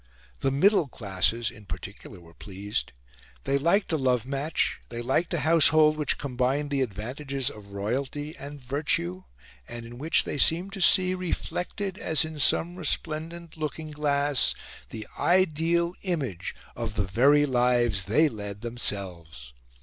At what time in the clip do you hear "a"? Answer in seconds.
3.91-3.97, 5.31-5.41